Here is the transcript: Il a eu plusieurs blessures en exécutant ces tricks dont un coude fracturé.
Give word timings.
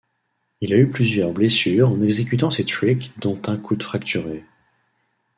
Il 0.61 0.73
a 0.73 0.77
eu 0.77 0.89
plusieurs 0.89 1.31
blessures 1.31 1.89
en 1.91 2.01
exécutant 2.01 2.49
ces 2.49 2.65
tricks 2.65 3.13
dont 3.19 3.39
un 3.45 3.55
coude 3.55 3.83
fracturé. 3.83 4.43